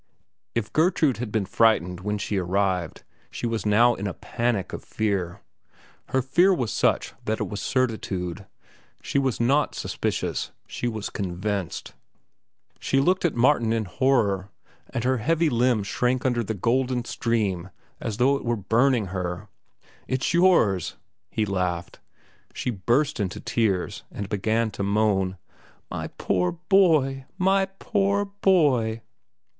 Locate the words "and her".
14.89-15.17